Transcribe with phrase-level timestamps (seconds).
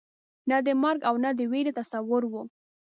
[0.49, 2.43] نه د مرګ او نه د وېرې تصور وو.